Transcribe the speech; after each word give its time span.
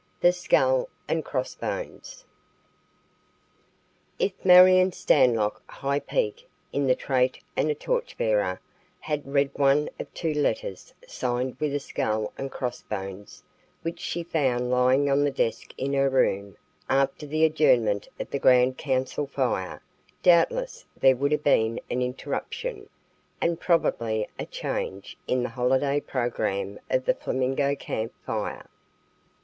THE 0.19 0.31
SKULL 0.31 0.89
AND 1.07 1.23
CROSS 1.23 1.53
BONES. 1.53 2.25
If 4.17 4.33
Marion 4.43 4.91
Stanlock, 4.91 5.61
"High 5.69 5.99
Peak" 5.99 6.49
in 6.73 6.87
the 6.87 6.95
trait 6.95 7.37
and 7.55 7.69
a 7.69 7.75
torch 7.75 8.17
bearer, 8.17 8.59
had 9.01 9.31
read 9.31 9.51
one 9.53 9.91
of 9.99 10.11
two 10.15 10.33
letters, 10.33 10.95
signed 11.07 11.55
with 11.59 11.75
a 11.75 11.79
"skull 11.79 12.33
and 12.35 12.49
cross 12.49 12.81
bones," 12.81 13.43
which 13.83 13.99
she 13.99 14.23
found 14.23 14.71
lying 14.71 15.07
on 15.07 15.23
the 15.23 15.29
desk 15.29 15.71
in 15.77 15.93
her 15.93 16.09
room 16.09 16.57
after 16.89 17.27
the 17.27 17.45
adjournment 17.45 18.07
of 18.19 18.31
the 18.31 18.39
Grand 18.39 18.79
Council 18.79 19.27
Fire, 19.27 19.83
doubtless 20.23 20.83
there 20.99 21.15
would 21.15 21.31
have 21.31 21.43
been 21.43 21.79
an 21.91 22.01
interruption, 22.01 22.89
and 23.39 23.59
probably 23.59 24.27
a 24.39 24.47
change, 24.47 25.15
in 25.27 25.43
the 25.43 25.49
holiday 25.49 25.99
program 25.99 26.79
of 26.89 27.05
the 27.05 27.13
Flamingo 27.13 27.75
Camp 27.75 28.11
Fire. 28.25 28.67